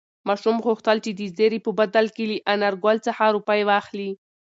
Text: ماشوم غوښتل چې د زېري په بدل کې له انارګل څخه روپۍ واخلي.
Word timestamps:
ماشوم 0.27 0.57
غوښتل 0.65 0.97
چې 1.05 1.11
د 1.19 1.21
زېري 1.37 1.59
په 1.65 1.71
بدل 1.79 2.05
کې 2.15 2.23
له 2.31 2.37
انارګل 2.53 2.97
څخه 3.07 3.23
روپۍ 3.35 3.61
واخلي. 3.69 4.09